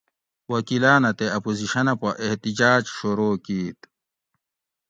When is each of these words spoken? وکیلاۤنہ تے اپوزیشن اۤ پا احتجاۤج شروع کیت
وکیلاۤنہ 0.51 1.11
تے 1.17 1.25
اپوزیشن 1.37 1.87
اۤ 1.91 1.97
پا 2.01 2.09
احتجاۤج 2.25 2.83
شروع 2.97 3.33
کیت 3.45 3.79